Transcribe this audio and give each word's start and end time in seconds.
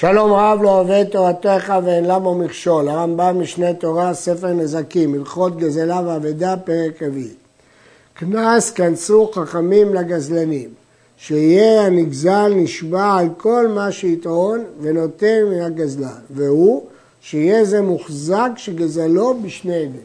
שלום 0.00 0.32
רב 0.32 0.62
לא 0.62 0.80
אוהב 0.80 1.04
תורתך 1.04 1.74
ואין 1.84 2.04
למה 2.04 2.34
מכשול. 2.34 2.88
הרמב"ם 2.88 3.40
משנה 3.40 3.74
תורה, 3.74 4.14
ספר 4.14 4.46
נזקים, 4.46 5.14
הלכות 5.14 5.56
גזלה 5.56 6.00
ואבדה, 6.06 6.54
פרק 6.64 7.02
רביעי. 7.02 7.34
קנס 8.14 8.70
כנסו 8.70 9.30
חכמים 9.34 9.94
לגזלנים, 9.94 10.68
שיהיה 11.16 11.86
הנגזל 11.86 12.52
נשבע 12.54 13.14
על 13.18 13.28
כל 13.36 13.68
מה 13.68 13.92
שיתרון 13.92 14.64
ונותן 14.80 15.44
מן 15.50 15.62
הגזלן, 15.62 16.20
והוא 16.30 16.82
שיהיה 17.20 17.64
זה 17.64 17.82
מוחזק 17.82 18.50
שגזלו 18.56 19.34
בשני 19.42 19.76
עדים. 19.76 20.00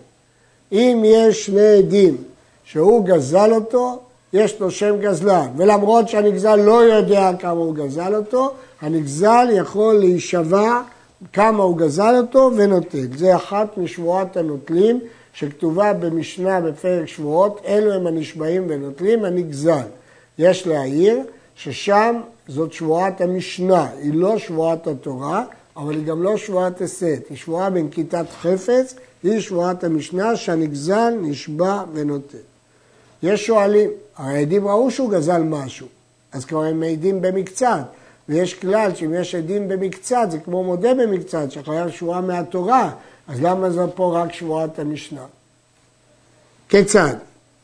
אם 0.71 1.01
יש 1.05 1.45
שני 1.45 1.77
עדים 1.77 2.17
שהוא 2.63 3.05
גזל 3.05 3.53
אותו, 3.53 3.99
יש 4.33 4.59
לו 4.59 4.71
שם 4.71 4.95
גזלן, 5.01 5.47
ולמרות 5.57 6.09
שהנגזל 6.09 6.55
לא 6.55 6.83
יודע 6.83 7.31
כמה 7.39 7.51
הוא 7.51 7.75
גזל 7.75 8.15
אותו, 8.15 8.53
הנגזל 8.81 9.47
יכול 9.51 9.93
להישבע 9.93 10.81
כמה 11.33 11.63
הוא 11.63 11.77
גזל 11.77 12.15
אותו 12.17 12.51
ונוטל. 12.57 13.17
זה 13.17 13.35
אחת 13.35 13.77
משבועת 13.77 14.37
הנוטלים 14.37 14.99
שכתובה 15.33 15.93
במשנה 15.93 16.61
בפרק 16.61 17.07
שבועות, 17.07 17.61
אלו 17.65 17.93
הם 17.93 18.07
הנשבעים 18.07 18.65
ונוטלים, 18.69 19.25
הנגזל. 19.25 19.87
יש 20.37 20.67
להעיר 20.67 21.19
ששם 21.55 22.15
זאת 22.47 22.73
שבועת 22.73 23.21
המשנה, 23.21 23.87
היא 24.01 24.13
לא 24.13 24.37
שבועת 24.37 24.87
התורה, 24.87 25.43
אבל 25.77 25.93
היא 25.93 26.05
גם 26.05 26.23
לא 26.23 26.37
שבועת 26.37 26.81
הסת, 26.81 27.23
היא 27.29 27.37
שבועה 27.37 27.69
בנקיטת 27.69 28.25
חפץ, 28.41 28.95
היא 29.23 29.39
שבועת 29.39 29.83
המשנה 29.83 30.35
שהנגזל 30.35 31.13
נשבע 31.21 31.83
ונוטל. 31.93 32.37
יש 33.23 33.45
שואלים, 33.45 33.89
העדים 34.17 34.67
ראו 34.67 34.91
שהוא 34.91 35.11
גזל 35.11 35.43
משהו, 35.43 35.87
אז 36.31 36.45
כבר 36.45 36.63
הם 36.63 36.79
מעידים 36.79 37.21
במקצת, 37.21 37.83
ויש 38.29 38.53
כלל 38.53 38.95
שאם 38.95 39.13
יש 39.13 39.35
עדים 39.35 39.67
במקצת, 39.67 40.27
זה 40.31 40.37
כמו 40.37 40.63
מודה 40.63 40.93
במקצת, 40.93 41.51
שחייב 41.51 41.89
שבועה 41.89 42.21
מהתורה, 42.21 42.91
אז 43.27 43.41
למה 43.41 43.69
זה 43.69 43.81
פה 43.95 44.21
רק 44.21 44.33
שבועת 44.33 44.79
המשנה? 44.79 45.25
כיצד? 46.69 47.13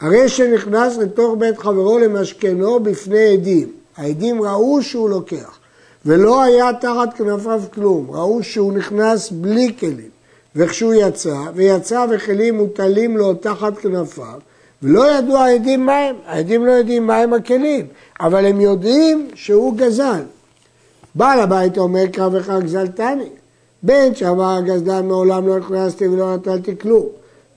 הרי 0.02 0.30
שנכנס 0.30 0.98
לתוך 0.98 1.36
בית 1.38 1.58
חברו 1.58 2.00
למשכנו 2.00 2.80
בפני 2.80 3.34
עדים, 3.34 3.72
העדים 3.98 4.44
ראו 4.44 4.82
שהוא 4.82 5.10
לוקח, 5.10 5.60
ולא 6.06 6.44
היה 6.44 6.74
תחת 6.74 7.14
כנפיו 7.18 7.62
כלום, 7.74 8.12
ראו 8.12 8.44
שהוא 8.44 8.74
נכנס 8.74 9.32
בלי 9.32 9.74
כלים, 9.80 10.10
וכשהוא 10.56 10.94
יצא, 10.94 11.38
ויצא 11.56 12.06
וכלים 12.10 12.58
מוטלים 12.58 13.18
לו 13.18 13.34
תחת 13.34 13.78
כנפיו, 13.78 14.40
ולא 14.84 15.12
ידעו 15.12 15.38
העדים 15.38 15.86
מהם, 15.86 16.16
העדים 16.26 16.66
לא 16.66 16.72
יודעים 16.72 17.08
מהם 17.08 17.34
הכלים, 17.34 17.88
אבל 18.20 18.46
הם 18.46 18.62
יודעים 18.62 19.28
שהוא 19.36 19.78
גזל. 19.78 20.22
בעל 21.16 21.40
הבית 21.40 21.78
אומר 21.78 22.08
קרא 22.08 22.30
וחג 22.32 22.60
גזלתני. 22.64 23.30
בין 23.84 24.16
שאמר 24.16 24.56
הגזלן 24.56 25.08
מעולם 25.08 25.48
לא 25.48 25.60
נכנסתי 25.60 26.08
ולא 26.08 26.36
נטלתי 26.36 26.78
כלום. 26.78 27.06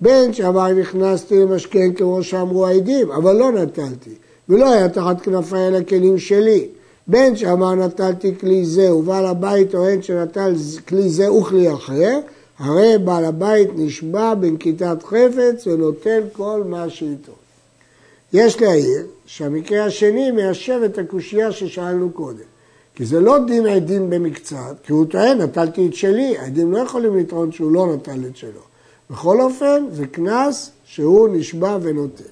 בין 0.00 0.32
שאמר 0.32 0.72
נכנסתי 0.72 1.38
למשכן 1.38 1.92
כמו 1.92 2.22
שאמרו 2.22 2.66
העדים, 2.66 3.10
אבל 3.10 3.36
לא 3.36 3.52
נטלתי. 3.52 4.14
ולא 4.48 4.72
היה 4.72 4.88
תחת 4.88 5.20
כנפי 5.20 5.56
אל 5.56 5.74
הכלים 5.74 6.18
שלי. 6.18 6.68
בין 7.06 7.36
שאמר 7.36 7.74
נטלתי 7.74 8.34
כלי 8.40 8.64
זה 8.64 8.94
ובעל 8.94 9.26
הבית 9.26 9.70
טוען 9.70 10.02
שנטל 10.02 10.54
כלי 10.88 11.08
זה 11.08 11.32
וכלי 11.32 11.72
אחר, 11.72 12.18
הרי 12.58 12.98
בעל 13.04 13.24
הבית 13.24 13.68
נשבע 13.76 14.34
בנקיטת 14.34 15.02
חפץ 15.02 15.66
ונותן 15.66 16.20
כל 16.32 16.62
מה 16.66 16.90
שאיתו. 16.90 17.32
יש 18.32 18.60
להעיר 18.60 19.06
שהמקרה 19.26 19.84
השני 19.84 20.30
מיישב 20.30 20.80
את 20.84 20.98
הקושייה 20.98 21.52
ששאלנו 21.52 22.10
קודם. 22.10 22.53
כי 22.94 23.04
זה 23.04 23.20
לא 23.20 23.38
דין 23.46 23.66
עדים 23.66 24.10
במקצת, 24.10 24.76
כי 24.82 24.92
הוא 24.92 25.06
טוען, 25.06 25.40
נטלתי 25.40 25.86
את 25.88 25.94
שלי, 25.94 26.38
העדים 26.38 26.72
לא 26.72 26.78
יכולים 26.78 27.18
לטעון 27.18 27.52
שהוא 27.52 27.72
לא 27.72 27.94
נטל 27.94 28.20
את 28.30 28.36
שלו. 28.36 28.60
בכל 29.10 29.40
אופן, 29.40 29.84
זה 29.90 30.06
קנס 30.06 30.70
שהוא 30.84 31.28
נשבע 31.28 31.78
ונוטל. 31.82 32.24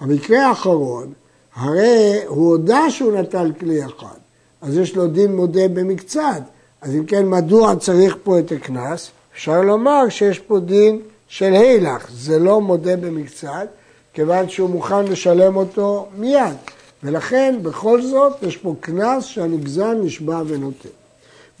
המקרה 0.00 0.46
האחרון, 0.46 1.12
הרי 1.54 2.20
הוא 2.26 2.48
הודה 2.48 2.90
שהוא 2.90 3.12
נטל 3.12 3.52
כלי 3.60 3.84
אחד, 3.84 4.18
אז 4.60 4.76
יש 4.76 4.96
לו 4.96 5.06
דין 5.06 5.36
מודה 5.36 5.68
במקצת. 5.68 6.42
אז 6.80 6.94
אם 6.94 7.04
כן, 7.04 7.28
מדוע 7.28 7.76
צריך 7.76 8.16
פה 8.22 8.38
את 8.38 8.52
הקנס? 8.52 9.10
אפשר 9.34 9.62
לומר 9.62 10.08
שיש 10.08 10.38
פה 10.38 10.58
דין 10.58 11.00
של 11.28 11.52
הילך, 11.52 12.10
זה 12.12 12.38
לא 12.38 12.60
מודה 12.60 12.96
במקצת, 12.96 13.68
כיוון 14.12 14.48
שהוא 14.48 14.70
מוכן 14.70 15.04
לשלם 15.04 15.56
אותו 15.56 16.06
מיד. 16.16 16.56
ולכן 17.04 17.58
בכל 17.62 18.02
זאת 18.02 18.32
יש 18.42 18.56
פה 18.56 18.74
קנס 18.80 19.24
שהנגזל 19.24 19.94
נשבע 19.94 20.42
ונותן. 20.46 20.88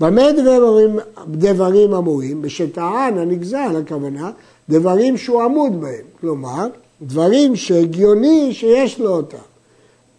במה 0.00 0.32
דברים, 0.32 0.98
דברים 1.28 1.94
אמורים? 1.94 2.42
בשטען 2.42 3.18
הנגזל, 3.18 3.82
הכוונה, 3.84 4.30
דברים 4.68 5.16
שהוא 5.16 5.42
עמוד 5.42 5.80
בהם. 5.80 6.04
כלומר, 6.20 6.66
דברים 7.02 7.56
שהגיוני 7.56 8.54
שיש 8.54 9.00
לו 9.00 9.10
אותם. 9.10 9.50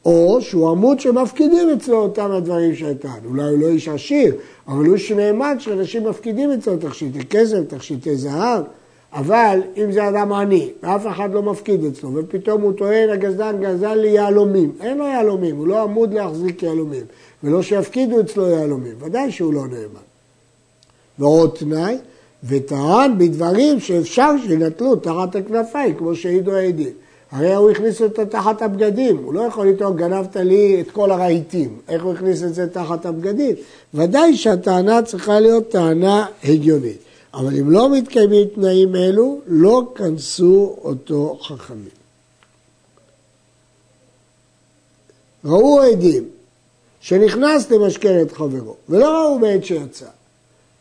או 0.06 0.38
שהוא 0.42 0.70
עמוד 0.70 1.00
שמפקידים 1.00 1.70
אצלו 1.70 1.98
אותם 1.98 2.32
הדברים 2.32 2.76
שטען. 2.76 3.26
אולי 3.26 3.44
הוא 3.44 3.60
לא 3.60 3.68
איש 3.68 3.88
עשיר, 3.88 4.36
אבל 4.68 4.86
הוא 4.86 4.96
איש 4.96 5.12
נאמן 5.12 5.60
שאנשים 5.60 6.08
מפקידים 6.08 6.52
אצלו 6.52 6.78
תכשיטי 6.78 7.26
כסף, 7.26 7.58
תכשיטי 7.68 8.16
זהב. 8.16 8.64
אבל 9.14 9.60
אם 9.78 9.92
זה 9.92 10.10
אדם 10.10 10.34
עני, 10.34 10.70
ואף 10.84 11.08
אחד 11.08 11.34
לא 11.34 11.44
מפקיד 11.44 11.86
אצלו, 11.86 12.10
ופתאום 12.16 12.62
הוא 12.62 12.74
טוען, 12.74 13.10
הגזדן 13.10 13.56
גזל 13.62 13.94
לי 13.94 14.08
יהלומים. 14.08 14.72
אין 14.82 14.98
לו 14.98 15.06
יהלומים, 15.08 15.58
הוא 15.58 15.68
לא 15.68 15.84
עמוד 15.84 16.14
להחזיק 16.14 16.64
יהלומים. 16.64 17.04
ולא 17.44 17.62
שיפקידו 17.62 18.20
אצלו 18.20 18.50
יהלומים, 18.50 18.94
ודאי 19.00 19.32
שהוא 19.32 19.54
לא 19.54 19.62
נאמן. 19.62 20.06
ועוד 21.20 21.56
תנאי, 21.60 21.98
וטען 22.44 23.18
בדברים 23.18 23.80
שאפשר 23.80 24.32
שינטלו 24.48 24.96
תחת 24.96 25.36
הכנפיים, 25.36 25.96
כמו 25.96 26.16
שהעידו 26.16 26.52
העדים. 26.52 26.94
הרי 27.32 27.56
הוא 27.56 27.72
הכניס 27.72 28.02
אותו 28.02 28.26
תחת 28.26 28.62
הבגדים, 28.62 29.18
הוא 29.18 29.34
לא 29.34 29.42
יכול 29.42 29.68
לטעון, 29.68 29.98
גנבת 29.98 30.36
לי 30.36 30.82
את 30.82 30.92
כל 30.92 31.12
הרהיטים. 31.12 31.78
איך 31.90 32.04
הוא 32.04 32.14
הכניס 32.14 32.44
את 32.44 32.54
זה 32.54 32.68
תחת 32.68 33.06
הבגדים? 33.06 33.56
ודאי 33.94 34.36
שהטענה 34.36 35.02
צריכה 35.02 35.40
להיות 35.40 35.70
טענה 35.70 36.26
הגיונית. 36.44 37.11
אבל 37.34 37.58
אם 37.60 37.72
לא 37.72 37.92
מתקיימים 37.92 38.48
תנאים 38.48 38.96
אלו, 38.96 39.40
לא 39.48 39.92
כנסו 39.96 40.76
אותו 40.84 41.40
חכמים. 41.42 42.02
ראו 45.46 45.82
עדים 45.82 46.30
שנכנס 47.02 47.72
למשכן 47.72 48.22
את 48.22 48.32
חברו, 48.32 48.76
ולא 48.90 49.10
ראו 49.10 49.40
בעת 49.40 49.66
שיצא. 49.66 50.06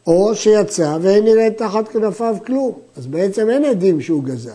או 0.07 0.35
שיצא 0.35 0.99
ואין 1.03 1.25
נראה 1.25 1.51
תחת 1.51 1.89
כנפיו 1.89 2.37
כלום, 2.47 2.73
אז 2.97 3.07
בעצם 3.07 3.51
אין 3.51 3.65
עדים 3.65 4.01
שהוא 4.01 4.25
גזל. 4.25 4.51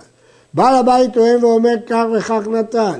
בעל 0.53 0.75
הבית 0.75 1.13
טוען 1.13 1.43
ואומר 1.43 1.75
כך 1.87 2.03
וכך 2.17 2.47
נטל. 2.47 2.99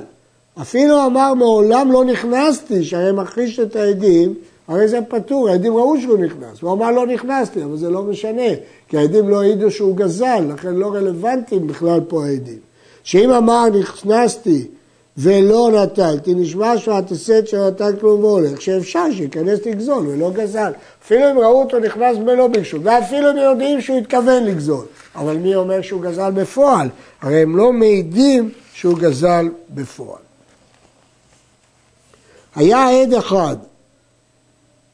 אפילו 0.60 1.06
אמר 1.06 1.34
מעולם 1.34 1.92
לא 1.92 2.04
נכנסתי, 2.04 2.84
שהרי 2.84 3.12
מכחיש 3.12 3.60
את 3.60 3.76
העדים, 3.76 4.34
הרי 4.68 4.88
זה 4.88 4.98
פטור, 5.08 5.48
העדים 5.48 5.76
ראו 5.76 6.00
שהוא 6.00 6.18
נכנס, 6.18 6.60
הוא 6.60 6.72
אמר 6.72 6.90
לא 6.90 7.06
נכנסתי, 7.06 7.64
אבל 7.64 7.76
זה 7.76 7.90
לא 7.90 8.02
משנה, 8.02 8.48
כי 8.88 8.98
העדים 8.98 9.28
לא 9.28 9.42
העידו 9.42 9.70
שהוא 9.70 9.96
גזל, 9.96 10.44
לכן 10.54 10.74
לא 10.74 10.94
רלוונטיים 10.94 11.66
בכלל 11.66 12.00
פה 12.08 12.24
העדים. 12.26 12.58
שאם 13.02 13.30
אמר 13.30 13.68
נכנסתי 13.80 14.66
ולא 15.18 15.70
נטלתי, 15.72 16.34
נשמע 16.34 16.78
שהוא 16.78 16.94
התסת 16.94 17.42
שלא 17.46 17.70
כלום 18.00 18.24
והולך, 18.24 18.60
שאפשר 18.60 19.04
שייכנס 19.12 19.66
לגזול 19.66 20.06
ולא 20.08 20.30
גזל. 20.30 20.72
אפילו 21.04 21.30
אם 21.30 21.38
ראו 21.38 21.62
אותו 21.62 21.78
נכנס 21.78 22.16
ולא 22.26 22.48
ביקשו, 22.48 22.82
ואפילו 22.82 23.30
אם 23.30 23.36
יודעים 23.36 23.80
שהוא 23.80 23.98
התכוון 23.98 24.44
לגזול. 24.44 24.84
אבל 25.14 25.36
מי 25.36 25.54
אומר 25.54 25.82
שהוא 25.82 26.02
גזל 26.02 26.30
בפועל? 26.30 26.88
הרי 27.22 27.42
הם 27.42 27.56
לא 27.56 27.72
מעידים 27.72 28.50
שהוא 28.74 28.98
גזל 28.98 29.48
בפועל. 29.70 30.22
היה 32.56 33.02
עד 33.02 33.14
אחד 33.14 33.56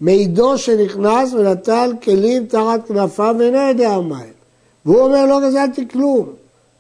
מעידו 0.02 0.58
שנכנס 0.58 1.34
ונטל 1.34 1.92
כלים 2.02 2.46
תחת 2.46 2.88
כנפיו 2.88 3.34
ואינו 3.38 3.58
יודע 3.58 4.00
מהם. 4.00 4.32
והוא 4.86 5.00
אומר 5.00 5.26
לא 5.26 5.40
גזלתי 5.48 5.88
כלום. 5.88 6.26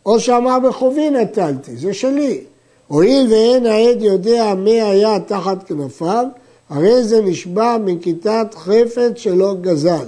או 0.06 0.20
שאמר 0.20 0.58
בחובי 0.58 1.10
נטלתי, 1.10 1.76
זה 1.76 1.94
שלי. 1.94 2.40
הואיל 2.86 3.32
ואין 3.32 3.66
העד 3.66 4.02
יודע 4.02 4.54
מי 4.54 4.82
היה 4.82 5.20
תחת 5.20 5.62
כנפיו, 5.62 6.26
הרי 6.70 7.04
זה 7.04 7.22
נשבע 7.22 7.76
מכיתת 7.84 8.46
חפץ 8.54 9.12
שלא 9.16 9.54
גזל, 9.60 10.06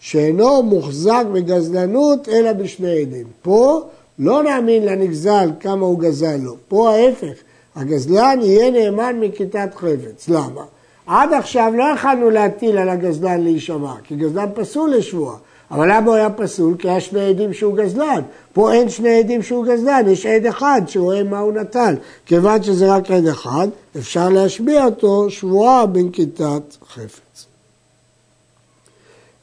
שאינו 0.00 0.62
מוחזק 0.62 1.24
בגזלנות 1.32 2.28
אלא 2.28 2.52
בשני 2.52 3.00
עדים. 3.00 3.26
פה 3.42 3.80
לא 4.18 4.42
נאמין 4.42 4.84
לנגזל 4.84 5.50
כמה 5.60 5.86
הוא 5.86 5.98
גזל 5.98 6.36
לו, 6.36 6.56
פה 6.68 6.90
ההפך, 6.90 7.34
הגזלן 7.76 8.38
יהיה 8.42 8.70
נאמן 8.70 9.16
מכיתת 9.20 9.74
חפץ. 9.74 10.28
למה? 10.28 10.62
עד 11.08 11.32
עכשיו 11.32 11.72
לא 11.76 11.84
יכלנו 11.94 12.30
להטיל 12.30 12.78
על 12.78 12.88
הגזלן 12.88 13.40
להישמע, 13.40 13.94
כי 14.04 14.16
גזלן 14.16 14.48
פסול 14.54 14.90
לשבועה. 14.90 15.36
אבל 15.70 15.92
למה 15.92 16.06
הוא 16.06 16.14
היה 16.14 16.30
פסול? 16.30 16.74
כי 16.78 16.88
היה 16.88 17.00
שני 17.00 17.20
עדים 17.20 17.52
שהוא 17.52 17.76
גזלן. 17.76 18.20
פה 18.52 18.72
אין 18.72 18.88
שני 18.88 19.18
עדים 19.18 19.42
שהוא 19.42 19.66
גזלן, 19.66 20.02
יש 20.08 20.26
עד 20.26 20.46
אחד 20.46 20.82
שרואה 20.86 21.22
מה 21.22 21.38
הוא 21.38 21.52
נטל. 21.52 21.94
כיוון 22.26 22.62
שזה 22.62 22.94
רק 22.94 23.10
עד 23.10 23.26
אחד, 23.26 23.68
אפשר 23.98 24.28
להשביע 24.28 24.84
אותו 24.84 25.30
שבועה 25.30 25.86
בנקיטת 25.86 26.76
חפץ. 26.88 27.46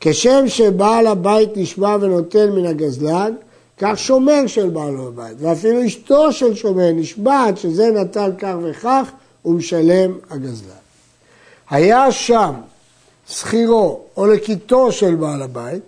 כשם 0.01 0.47
שבעל 0.47 1.07
הבית 1.07 1.49
נשבע 1.55 1.97
ונותן 2.01 2.51
מן 2.51 2.65
הגזלן, 2.65 3.33
כך 3.77 3.93
שומר 3.95 4.47
של 4.47 4.69
בעל 4.69 4.95
הבית, 5.07 5.37
ואפילו 5.39 5.85
אשתו 5.85 6.31
של 6.31 6.55
שומר 6.55 6.91
נשבעת 6.91 7.57
שזה 7.57 7.91
נטל 7.91 8.31
כך 8.39 8.55
וכך, 8.63 9.11
ומשלם 9.45 10.11
הגזלן. 10.29 10.84
היה 11.69 12.11
שם 12.11 12.53
שכירו 13.29 13.99
או 14.17 14.27
לקיטו 14.27 14.91
של 14.91 15.15
בעל 15.15 15.41
הבית, 15.41 15.81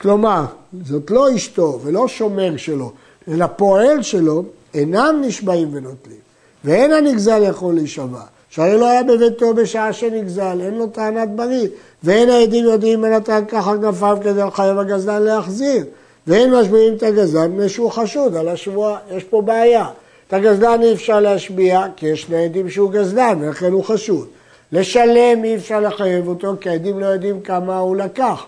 כלומר, 0.00 0.44
זאת 0.84 1.10
לא 1.10 1.34
אשתו 1.36 1.80
ולא 1.82 2.08
שומר 2.08 2.56
שלו, 2.56 2.92
אלא 3.28 3.46
פועל 3.46 4.02
שלו, 4.02 4.44
אינם 4.74 5.22
נשבעים 5.22 5.68
ונוטלים, 5.72 6.18
ואין 6.64 6.92
הנגזל 6.92 7.42
יכול 7.42 7.74
להישבע. 7.74 8.20
שהרי 8.50 8.78
לא 8.78 8.88
היה 8.88 9.02
בביתו 9.02 9.54
בשעה 9.54 9.92
שנגזל, 9.92 10.60
אין 10.60 10.74
לו 10.74 10.86
טענת 10.86 11.28
בריא, 11.28 11.68
ואין 12.02 12.30
העדים 12.30 12.64
יודעים 12.64 13.04
אם 13.04 13.12
נתן 13.12 13.42
ככה 13.48 13.72
כנפיו 13.76 14.18
כדי 14.22 14.42
לחייב 14.42 14.78
הגזלן 14.78 15.22
להחזיר, 15.22 15.84
ואין 16.26 16.54
משביעים 16.54 16.94
את 16.94 17.02
הגזלן 17.02 17.52
מפני 17.52 17.68
שהוא 17.68 17.90
חשוד 17.90 18.36
על 18.36 18.48
השבועה, 18.48 18.98
יש 19.16 19.24
פה 19.24 19.42
בעיה. 19.42 19.86
את 20.28 20.32
הגזלן 20.32 20.82
אי 20.82 20.92
אפשר 20.92 21.20
להשביע 21.20 21.86
כי 21.96 22.06
יש 22.06 22.22
שני 22.22 22.44
עדים 22.44 22.70
שהוא 22.70 22.90
גזלן 22.90 23.38
ולכן 23.40 23.72
הוא 23.72 23.84
חשוד. 23.84 24.28
לשלם 24.74 25.44
אי 25.44 25.56
אפשר 25.56 25.80
לחייב 25.80 26.28
אותו 26.28 26.54
כי 26.60 26.70
העדים 26.70 26.98
לא 26.98 27.06
יודעים 27.06 27.40
כמה 27.40 27.78
הוא 27.78 27.96
לקח. 27.96 28.44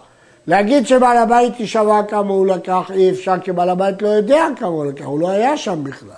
להגיד 0.46 0.86
שבעל 0.86 1.16
הבית 1.16 1.60
יישבע 1.60 2.02
כמה 2.08 2.32
הוא 2.32 2.46
לקח 2.46 2.90
אי 2.94 3.10
אפשר 3.10 3.34
כי 3.42 3.52
בעל 3.52 3.70
הבית 3.70 4.02
לא 4.02 4.08
יודע 4.08 4.46
כמה 4.56 4.68
הוא 4.68 4.86
לקח, 4.86 5.04
הוא 5.04 5.20
לא 5.20 5.30
היה 5.30 5.56
שם 5.56 5.84
בכלל. 5.84 6.08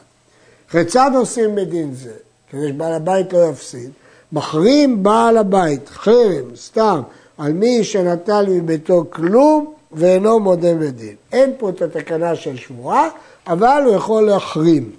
כיצד 0.70 1.10
עושים 1.14 1.54
בדין 1.54 1.94
זה? 1.94 2.12
כדי 2.50 2.68
שבעל 2.68 2.92
הבית 2.92 3.32
לא 3.32 3.48
יפסיד. 3.52 3.90
מחרים 4.32 5.02
בעל 5.02 5.36
הבית 5.36 5.88
חרם, 5.88 6.56
סתם, 6.56 7.00
על 7.38 7.52
מי 7.52 7.84
שנטל 7.84 8.46
מביתו 8.48 9.04
כלום 9.10 9.72
ואינו 9.92 10.40
מודה 10.40 10.74
בדין. 10.74 11.14
אין 11.32 11.52
פה 11.58 11.68
את 11.68 11.82
התקנה 11.82 12.36
של 12.36 12.56
שבועה, 12.56 13.08
אבל 13.46 13.82
הוא 13.86 13.94
יכול 13.94 14.26
להחרים. 14.26 14.90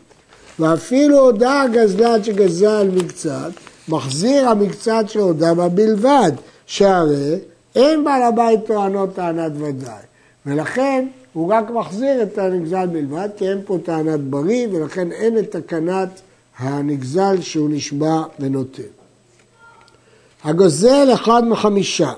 ואפילו 0.59 1.19
הודה 1.19 1.61
הגזלן 1.61 2.23
שגזל 2.23 2.89
מקצת, 2.93 3.51
מחזיר 3.89 4.49
המקצת 4.49 5.03
שהודה 5.07 5.53
בה 5.53 5.69
בלבד, 5.69 6.31
שהרי 6.65 7.35
אין 7.75 8.03
בעל 8.03 8.23
הבית 8.23 8.59
טוענות 8.65 9.15
טענת 9.15 9.51
ודאי, 9.55 10.03
ולכן 10.45 11.07
הוא 11.33 11.53
רק 11.53 11.69
מחזיר 11.69 12.23
את 12.23 12.37
הנגזל 12.37 12.85
בלבד, 12.87 13.29
כי 13.37 13.49
אין 13.49 13.61
פה 13.65 13.77
טענת 13.83 14.19
בריא, 14.19 14.67
ולכן 14.71 15.11
אין 15.11 15.37
את 15.37 15.55
תקנת 15.55 16.21
הנגזל 16.57 17.41
שהוא 17.41 17.69
נשבע 17.69 18.23
ונותן. 18.39 18.83
הגוזל 20.43 21.09
אחד 21.13 21.47
מחמישה, 21.47 22.11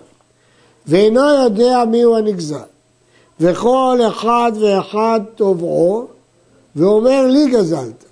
ואינו 0.88 1.44
יודע 1.44 1.84
מיהו 1.92 2.18
הנגזל, 2.18 2.58
וכל 3.40 4.00
אחד 4.08 4.52
ואחד 4.62 5.20
תובעו, 5.36 6.08
ואומר 6.76 7.28
לי 7.28 7.52
גזלת, 7.52 8.04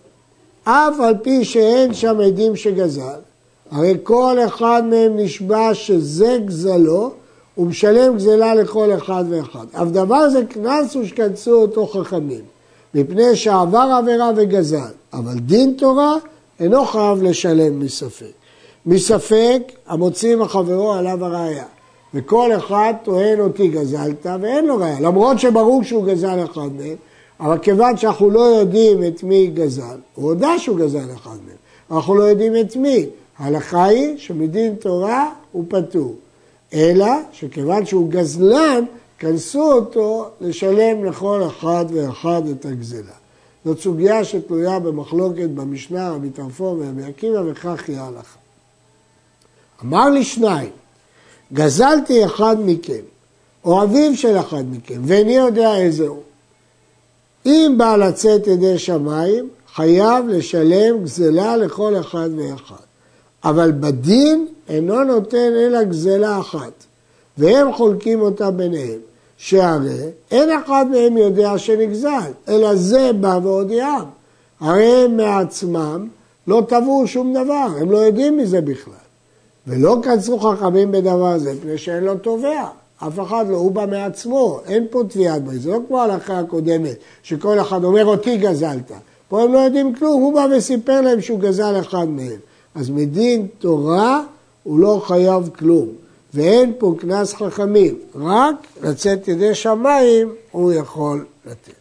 אף 0.64 1.00
על 1.00 1.16
פי 1.24 1.46
שאין 1.46 1.94
שם 1.94 2.20
עדים 2.20 2.56
שגזל, 2.56 3.20
הרי 3.72 3.94
כל 4.04 4.38
אחד 4.48 4.84
מהם 4.90 5.18
נשבע 5.18 5.74
שזה 5.74 6.38
גזלו, 6.46 7.12
הוא 7.56 7.68
משלם 7.68 8.16
גזלה 8.16 8.56
לכל 8.56 8.94
אחד 8.98 9.24
ואחד. 9.30 9.66
אף 9.72 9.88
דבר 9.88 10.30
זה 10.30 10.44
קנס 10.50 10.96
ושקנסו 10.96 11.62
אותו 11.62 11.88
חכמים, 11.88 12.42
מפני 12.94 13.36
שעבר 13.36 13.98
עבירה 14.00 14.32
וגזל, 14.36 14.92
אבל 15.14 15.34
דין 15.34 15.74
תורה 15.78 16.16
אינו 16.60 16.86
חייב 16.86 17.24
לשלם 17.24 17.80
מספק. 17.80 18.32
מספק 18.86 19.62
המוציא 19.88 20.36
מחברו 20.36 20.94
עליו 20.94 21.26
הראייה. 21.26 21.66
וכל 22.14 22.52
אחד 22.58 22.94
טוען 23.04 23.40
אותי 23.40 23.68
גזלת 23.68 24.26
ואין 24.42 24.66
לו 24.66 24.78
ראייה, 24.78 25.00
למרות 25.00 25.40
שברור 25.40 25.84
שהוא 25.84 26.06
גזל 26.06 26.44
אחד 26.52 26.70
מהם, 26.78 26.96
אבל 27.40 27.58
כיוון 27.58 27.98
שאנחנו 27.98 28.30
לא 28.30 28.40
יודעים 28.40 29.04
את 29.04 29.24
מי 29.24 29.48
גזל, 29.48 29.98
הוא 30.16 30.26
הודה 30.26 30.60
שהוא 30.60 30.78
גזל 30.78 31.06
אחד 31.16 31.38
מהם, 31.48 31.58
אנחנו 31.92 32.16
לא 32.16 32.24
יודעים 32.24 32.56
את 32.56 32.76
מי. 32.76 33.06
ההלכה 33.40 33.86
היא 33.86 34.18
שמדין 34.18 34.76
תורה 34.76 35.30
הוא 35.52 35.66
פטור, 35.68 36.16
אלא 36.74 37.08
שכיוון 37.32 37.86
שהוא 37.86 38.10
גזלן, 38.10 38.84
כנסו 39.20 39.72
אותו 39.72 40.30
לשלם 40.42 41.06
לכל 41.06 41.44
אחד 41.48 41.86
ואחד 41.94 42.42
את 42.48 42.66
הגזלה. 42.66 43.12
זאת 43.66 43.80
סוגיה 43.80 44.26
שתלויה 44.26 44.80
במחלוקת 44.80 45.50
במשנה, 45.50 46.12
רבי 46.12 46.30
טרפון 46.30 46.80
ורבי 46.80 47.04
עקיבא, 47.04 47.42
וכך 47.48 47.84
היא 47.88 47.98
ההלכה. 47.98 48.38
אמר 49.84 50.10
לי 50.10 50.24
שניים, 50.24 50.70
גזלתי 51.54 52.26
אחד 52.26 52.56
מכם, 52.66 53.04
או 53.66 53.84
אביו 53.84 54.18
של 54.18 54.40
אחד 54.40 54.64
מכם, 54.72 55.02
ואיני 55.06 55.36
יודע 55.36 55.76
איזה 55.76 56.08
הוא. 56.08 56.22
אם 57.46 57.76
בא 57.78 57.96
לצאת 57.96 58.48
ידי 58.48 58.80
שמיים, 58.80 59.50
חייב 59.74 60.28
לשלם 60.28 61.04
גזלה 61.04 61.58
לכל 61.58 62.00
אחד 62.00 62.30
ואחד. 62.36 62.89
אבל 63.44 63.72
בדין 63.72 64.48
אינו 64.70 65.04
נותן 65.04 65.52
אלא 65.56 65.84
גזלה 65.84 66.40
אחת, 66.40 66.86
והם 67.38 67.74
חולקים 67.74 68.22
אותה 68.22 68.52
ביניהם. 68.52 69.00
שהרי 69.40 70.10
אין 70.32 70.50
אחד 70.52 70.86
מהם 70.92 71.18
יודע 71.18 71.58
שנגזל, 71.58 72.32
אלא 72.48 72.76
זה 72.76 73.12
בא 73.20 73.40
והודיעם. 73.44 74.06
הרי 74.60 74.86
הם 74.86 75.18
מעצמם 75.18 76.08
לא 76.48 76.64
תבעו 76.68 77.08
שום 77.08 77.34
דבר, 77.34 77.68
הם 77.82 77.92
לא 77.92 77.98
יודעים 77.98 78.38
מזה 78.38 78.62
בכלל. 78.62 78.94
ולא 79.68 79.98
קצרו 80.04 80.40
חכמים 80.40 80.92
בדבר 80.92 81.38
זה, 81.38 81.54
מפני 81.54 81.78
שאין 81.78 82.04
לו 82.04 82.16
תובע. 82.16 82.66
אף 83.08 83.20
אחד 83.20 83.46
לא, 83.50 83.58
הוא 83.58 83.72
בא 83.72 83.86
מעצמו, 83.86 84.60
אין 84.68 84.86
פה 84.90 85.04
תביעת 85.10 85.44
ברית. 85.44 85.62
זה 85.62 85.70
לא 85.70 85.80
כמו 85.88 86.00
ההלכה 86.00 86.40
הקודמת, 86.40 86.96
שכל 87.24 87.60
אחד 87.60 87.84
אומר 87.84 88.06
אותי 88.06 88.38
גזלת. 88.38 88.92
פה 89.30 89.42
הם 89.44 89.54
לא 89.54 89.60
יודעים 89.60 89.96
כלום, 89.96 90.22
הוא 90.22 90.34
בא 90.34 90.48
וסיפר 90.58 91.02
להם 91.02 91.22
שהוא 91.22 91.40
גזל 91.40 91.80
אחד 91.80 92.08
מהם. 92.10 92.40
אז 92.76 92.90
מדין 92.90 93.48
תורה 93.60 94.24
הוא 94.64 94.80
לא 94.80 95.02
חייב 95.06 95.50
כלום. 95.60 95.88
ואין 96.34 96.74
פה 96.78 96.96
קנס 97.00 97.34
חכמים, 97.34 97.96
רק 98.16 98.56
לצאת 98.82 99.28
ידי 99.28 99.56
שמיים 99.56 100.34
הוא 100.52 100.74
יכול 100.74 101.26
לתת. 101.46 101.74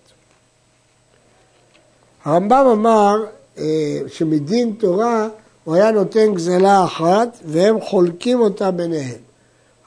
הרמב"ם 2.24 2.66
אמר 2.72 3.24
אה, 3.58 4.00
שמדין 4.06 4.72
תורה 4.78 5.28
הוא 5.64 5.74
היה 5.74 5.90
נותן 5.90 6.34
גזלה 6.34 6.84
אחת 6.84 7.38
והם 7.44 7.80
חולקים 7.80 8.40
אותה 8.40 8.70
ביניהם. 8.70 9.18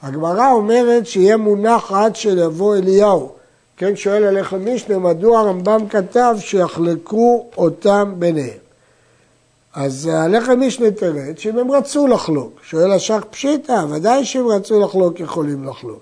הגמרא 0.02 0.52
אומרת 0.52 1.06
שיהיה 1.06 1.36
מונח 1.36 1.92
עד 1.92 2.16
שיבוא 2.16 2.76
אליהו. 2.76 3.32
כן, 3.76 3.96
שואל 3.96 4.24
עליך 4.24 4.52
מישנה, 4.52 4.98
מדוע 4.98 5.40
הרמב"ם 5.40 5.88
כתב 5.88 6.36
שיחלקו 6.38 7.46
אותם 7.56 8.14
ביניהם. 8.18 8.61
אז 9.74 10.10
הלחם 10.12 10.60
משנה 10.60 10.90
תרד 10.90 11.38
שאם 11.38 11.58
הם 11.58 11.70
רצו 11.70 12.06
לחלוק. 12.06 12.60
שואל 12.62 12.92
השח 12.92 13.24
פשיטא, 13.30 13.84
ודאי 13.90 14.24
שאם 14.24 14.46
רצו 14.48 14.80
לחלוק 14.80 15.20
יכולים 15.20 15.64
לחלוק. 15.64 16.00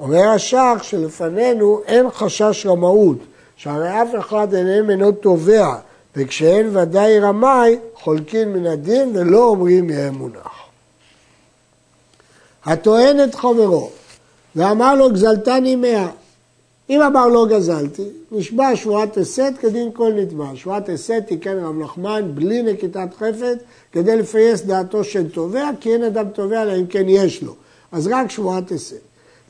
אומר 0.00 0.28
השח 0.28 0.78
שלפנינו 0.82 1.80
אין 1.86 2.06
חשש 2.10 2.66
רמאות, 2.66 3.18
שהרי 3.56 4.02
אף 4.02 4.08
אחד 4.18 4.54
אינם 4.54 4.90
אינו 4.90 5.12
תובע, 5.12 5.74
וכשאין 6.16 6.76
ודאי 6.76 7.20
רמאי, 7.20 7.78
חולקים 7.94 8.52
מן 8.52 8.66
הדין 8.66 9.12
ולא 9.14 9.44
אומרים 9.44 9.90
יהיה 9.90 10.10
מונח. 10.10 10.66
הטוען 12.64 13.24
את 13.24 13.34
חברו 13.34 13.90
ואמר 14.56 14.94
לו 14.94 15.10
גזלתני 15.10 15.76
מאה 15.76 16.08
אם 16.90 17.02
אמר 17.02 17.28
לא 17.28 17.46
גזלתי, 17.46 18.02
נשבע 18.32 18.76
שבועת 18.76 19.16
הסת 19.16 19.52
כדין 19.60 19.88
כל 19.92 20.12
נתבע. 20.12 20.46
שבועת 20.54 20.88
הסת 20.88 21.22
תיקן 21.26 21.58
רב 21.58 21.78
נחמן 21.78 22.30
בלי 22.34 22.62
נקיטת 22.62 23.08
חפץ 23.18 23.58
כדי 23.92 24.16
לפייס 24.16 24.62
דעתו 24.62 25.04
של 25.04 25.30
תובע, 25.30 25.70
כי 25.80 25.92
אין 25.92 26.02
אדם 26.02 26.28
תובע 26.28 26.62
אלא 26.62 26.76
אם 26.76 26.86
כן 26.86 27.04
יש 27.08 27.42
לו. 27.42 27.54
אז 27.92 28.06
רק 28.06 28.30
שבועת 28.30 28.72
הסת. 28.72 28.96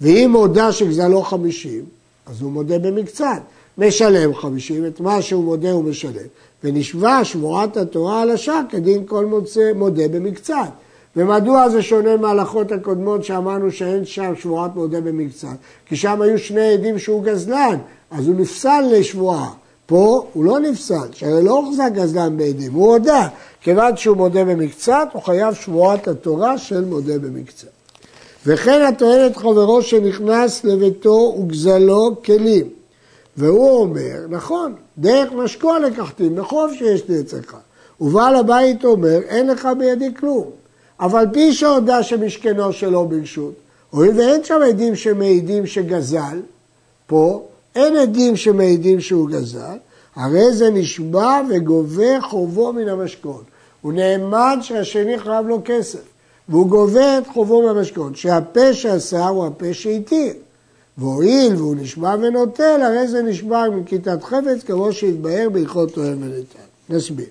ואם 0.00 0.32
הודה 0.32 0.72
שגזלו 0.72 1.22
חמישים, 1.22 1.84
אז 2.26 2.42
הוא 2.42 2.52
מודה 2.52 2.78
במקצת. 2.78 3.40
משלם 3.78 4.34
חמישים, 4.34 4.86
את 4.86 5.00
מה 5.00 5.22
שהוא 5.22 5.44
מודה 5.44 5.70
הוא 5.70 5.84
משלם. 5.84 6.26
ונשבע 6.64 7.24
שבועת 7.24 7.76
התורה 7.76 8.22
על 8.22 8.30
השק 8.30 8.62
כדין 8.70 9.06
כל 9.06 9.26
מוצא 9.26 9.72
מודה 9.74 10.08
במקצת. 10.08 10.68
ומדוע 11.16 11.68
זה 11.68 11.82
שונה 11.82 12.16
מההלכות 12.16 12.72
הקודמות 12.72 13.24
שאמרנו 13.24 13.72
שאין 13.72 14.04
שם 14.04 14.32
שבועת 14.36 14.74
מודה 14.74 15.00
במקצת? 15.00 15.56
כי 15.86 15.96
שם 15.96 16.22
היו 16.22 16.38
שני 16.38 16.72
עדים 16.72 16.98
שהוא 16.98 17.24
גזלן, 17.24 17.78
אז 18.10 18.26
הוא 18.28 18.34
נפסל 18.34 18.84
לשבועה. 18.90 19.50
פה 19.86 20.26
הוא 20.32 20.44
לא 20.44 20.60
נפסל, 20.60 21.12
שהרי 21.12 21.44
לא 21.44 21.50
הוחזק 21.50 21.90
גזלן 21.94 22.36
בעדים, 22.36 22.72
הוא 22.72 22.92
הודה. 22.92 23.28
כיוון 23.60 23.96
שהוא 23.96 24.16
מודה 24.16 24.44
במקצת, 24.44 25.08
הוא 25.12 25.22
חייב 25.22 25.54
שבועת 25.54 26.08
התורה 26.08 26.58
של 26.58 26.84
מודה 26.84 27.18
במקצת. 27.18 27.68
וכן 28.46 28.82
הטוען 28.82 29.26
את 29.26 29.36
חברו 29.36 29.82
שנכנס 29.82 30.64
לביתו 30.64 31.36
וגזלו 31.40 32.16
כלים. 32.24 32.68
והוא 33.36 33.78
אומר, 33.80 34.16
נכון, 34.28 34.74
דרך 34.98 35.32
משקוע 35.32 35.78
לקחתי, 35.78 36.28
מחוב 36.28 36.70
שיש 36.74 37.08
לי 37.08 37.20
אצלך. 37.20 37.56
ובעל 38.00 38.36
הבית 38.36 38.84
אומר, 38.84 39.18
אין 39.28 39.46
לך 39.46 39.68
בידי 39.78 40.14
כלום. 40.14 40.50
אבל 41.00 41.24
פי 41.32 41.52
שהודה 41.52 42.02
שמשכנו 42.02 42.72
שלו 42.72 43.08
ברשות, 43.08 43.54
הואיל 43.90 44.18
ואין 44.18 44.44
שם 44.44 44.60
עדים 44.68 44.96
שמעידים 44.96 45.66
שגזל, 45.66 46.40
פה 47.06 47.46
אין 47.74 47.96
עדים 47.96 48.36
שמעידים 48.36 49.00
שהוא 49.00 49.28
גזל, 49.28 49.76
הרי 50.16 50.52
זה 50.52 50.70
נשבע 50.70 51.40
וגובה 51.50 52.20
חובו 52.20 52.72
מן 52.72 52.88
המשכון. 52.88 53.42
הוא 53.82 53.92
נאמן 53.92 54.58
שהשני 54.62 55.18
חייב 55.18 55.46
לו 55.46 55.60
כסף, 55.64 55.98
והוא 56.48 56.68
גובה 56.68 57.18
את 57.18 57.26
חובו 57.26 57.62
מהמשכון, 57.62 58.14
שהפה 58.14 58.74
שעשה 58.74 59.28
הוא 59.28 59.46
הפה 59.46 59.74
שהתיר. 59.74 60.32
והואיל 60.98 61.54
והוא 61.56 61.76
נשבע 61.76 62.16
ונוטל, 62.20 62.80
הרי 62.82 63.08
זה 63.08 63.22
נשבע 63.22 63.68
מכיתת 63.68 64.22
חפץ, 64.22 64.64
כמו 64.66 64.92
שהתבהר 64.92 65.48
בהלכות 65.52 65.96
אוהב 65.96 66.22
וניתן. 66.22 66.58
נסביר. 66.90 67.26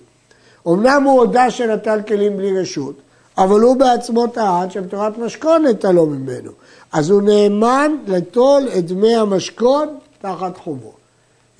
אמנם 0.67 1.03
הוא 1.05 1.19
הודה 1.19 1.51
שנטל 1.51 2.00
כלים 2.07 2.38
בלי 2.38 2.60
רשות, 2.60 2.95
אבל 3.37 3.59
הוא 3.59 3.75
בעצמו 3.75 4.27
טען 4.27 4.69
שבתורת 4.69 5.17
משכון 5.17 5.65
נטלו 5.65 6.05
ממנו. 6.05 6.51
אז 6.91 7.09
הוא 7.09 7.21
נאמן 7.21 7.95
לטול 8.07 8.67
את 8.77 8.85
דמי 8.85 9.15
המשכון 9.15 9.87
תחת 10.21 10.57
חובו. 10.57 10.91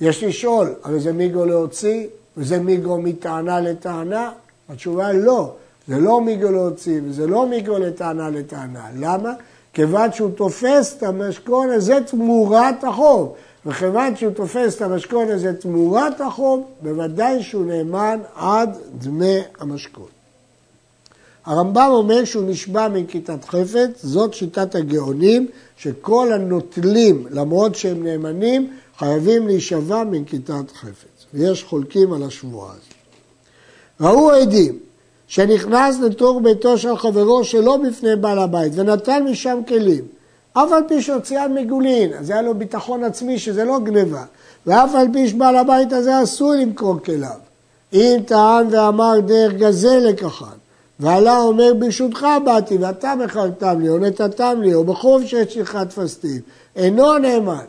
יש 0.00 0.24
לשאול, 0.24 0.74
הרי 0.82 1.00
זה 1.00 1.12
מיגו 1.12 1.44
להוציא, 1.44 2.06
וזה 2.36 2.58
מיגו 2.58 2.98
מטענה 2.98 3.60
לטענה? 3.60 4.30
התשובה 4.68 5.12
לא, 5.12 5.52
זה 5.88 5.98
לא 5.98 6.20
מיגו 6.20 6.50
להוציא, 6.50 7.00
וזה 7.04 7.26
לא 7.26 7.46
מיגו 7.46 7.78
לטענה 7.78 8.30
לטענה. 8.30 8.84
למה? 8.96 9.32
כיוון 9.72 10.12
שהוא 10.12 10.30
תופס 10.34 10.96
את 10.96 11.02
המשכון 11.02 11.70
הזה 11.70 11.98
תמורת 12.06 12.84
החוב. 12.84 13.34
וכיוון 13.66 14.16
שהוא 14.16 14.32
תופס 14.32 14.76
את 14.76 14.82
המשכון 14.82 15.28
הזה 15.28 15.54
תמורת 15.54 16.20
החוב, 16.20 16.64
בוודאי 16.82 17.42
שהוא 17.42 17.66
נאמן 17.66 18.18
עד 18.34 18.76
דמי 18.98 19.38
המשכון. 19.60 20.15
הרמב"ם 21.46 21.88
אומר 21.92 22.24
שהוא 22.24 22.44
נשבע 22.48 22.88
מכיתת 22.88 23.44
חפץ, 23.44 24.02
זאת 24.02 24.34
שיטת 24.34 24.74
הגאונים, 24.74 25.48
שכל 25.76 26.32
הנוטלים, 26.32 27.26
למרות 27.30 27.74
שהם 27.74 28.04
נאמנים, 28.04 28.70
חייבים 28.98 29.46
להישבע 29.46 30.04
מכיתת 30.04 30.70
חפץ. 30.74 31.26
ויש 31.34 31.64
חולקים 31.64 32.12
על 32.12 32.22
השבועה 32.22 32.70
הזאת. 32.70 32.94
ראו 34.00 34.30
עדים 34.30 34.78
שנכנס 35.26 36.00
לתוך 36.00 36.38
ביתו 36.42 36.78
של 36.78 36.96
חברו 36.96 37.44
שלא 37.44 37.76
בפני 37.76 38.16
בעל 38.16 38.38
הבית 38.38 38.72
ונתן 38.76 39.24
משם 39.30 39.58
כלים, 39.68 40.04
אף 40.52 40.72
על 40.72 40.82
פי 40.88 41.02
שהוציאן 41.02 41.54
מגולין, 41.54 42.12
אז 42.12 42.30
היה 42.30 42.42
לו 42.42 42.54
ביטחון 42.54 43.04
עצמי 43.04 43.38
שזה 43.38 43.64
לא 43.64 43.78
גניבה, 43.78 44.24
ואף 44.66 44.94
על 44.94 45.06
פי 45.12 45.28
שבעל 45.28 45.56
הבית 45.56 45.92
הזה 45.92 46.22
אסור 46.22 46.52
למכור 46.52 46.98
כליו. 47.04 47.38
אם 47.92 48.16
טען 48.26 48.66
ואמר 48.70 49.20
דרך 49.26 49.52
גזל 49.52 49.98
לקחן, 49.98 50.56
ועלה 51.00 51.38
אומר 51.38 51.74
ברשותך 51.78 52.26
באתי 52.44 52.76
ואתה 52.76 53.14
מכרתם 53.14 53.80
לי 53.80 53.88
או 53.88 53.98
נתתם 53.98 54.58
לי 54.62 54.74
או 54.74 54.84
בחוב 54.84 55.26
שיש 55.26 55.56
לך 55.56 55.78
תפסתים, 55.88 56.40
אינו 56.76 57.18
נאמן. 57.18 57.64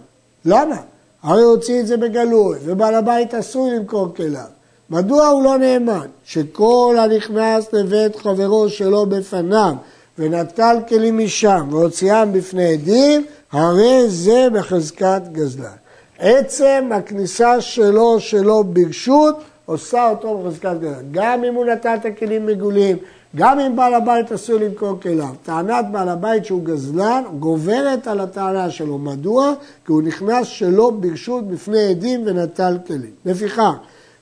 למה? 0.46 0.78
הרי 1.24 1.42
הוציא 1.42 1.80
את 1.80 1.88
זה 1.88 1.98
בגלוי 1.98 2.58
ובעל 2.66 2.96
הבית 2.96 3.34
אסור 3.34 3.70
למכור 3.72 4.14
כליו. 4.16 4.46
מדוע 4.90 5.28
הוא 5.28 5.44
לא 5.44 5.58
נאמן? 5.58 6.08
שכל 6.26 6.96
הנכנס 7.00 7.74
לבית 7.74 8.16
חברו 8.16 8.70
שלו 8.70 9.06
בפניו 9.06 9.74
ונטל 10.18 10.78
כלים 10.88 11.18
משם 11.18 11.68
והוציאם 11.72 12.34
בפני 12.34 12.74
עדים, 12.74 13.26
הרי 13.52 14.10
זה 14.10 14.48
בחזקת 14.54 15.22
גזלן. 15.32 15.76
עצם 16.20 16.90
הכניסה 16.94 17.62
שלו 17.62 18.20
שלו 18.20 18.64
ברשות 18.64 19.36
עושה 19.66 20.10
אותו 20.10 20.38
בחזקת 20.38 20.76
גזלן. 20.80 21.06
גם 21.12 21.44
אם 21.44 21.54
הוא 21.54 21.66
נטל 21.66 21.96
את 22.02 22.06
הכלים 22.06 22.46
מגולים, 22.46 22.98
גם 23.38 23.60
אם 23.60 23.76
בעל 23.76 23.94
הבית 23.94 24.32
אסור 24.32 24.60
למכור 24.60 25.00
כליו. 25.02 25.34
טענת 25.44 25.86
בעל 25.92 26.10
הבית 26.10 26.46
שהוא 26.46 26.64
גזלן 26.64 27.24
גוברת 27.40 28.08
על 28.08 28.20
הטענה 28.20 28.70
שלו. 28.70 28.98
מדוע? 28.98 29.54
כי 29.86 29.92
הוא 29.92 30.02
נכנס 30.02 30.48
שלא 30.48 30.90
ברשות 30.90 31.48
בפני 31.48 31.90
עדים 31.90 32.24
ונטל 32.26 32.78
כלים. 32.88 33.12
לפיכך, 33.26 33.74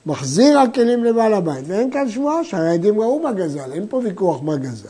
מחזיר 0.06 0.58
הכלים 0.58 1.04
לבעל 1.04 1.34
הבית, 1.34 1.64
ואין 1.66 1.90
כאן 1.90 2.08
שבועה 2.08 2.44
שהעדים 2.44 3.00
ראו 3.00 3.22
מה 3.22 3.32
גזל, 3.32 3.72
אין 3.72 3.86
פה 3.88 4.00
ויכוח 4.04 4.42
מה 4.42 4.56
גזל. 4.56 4.88